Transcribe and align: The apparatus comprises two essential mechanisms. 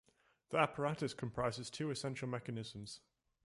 The 0.49 0.57
apparatus 0.57 1.13
comprises 1.13 1.69
two 1.69 1.91
essential 1.91 2.27
mechanisms. 2.27 3.01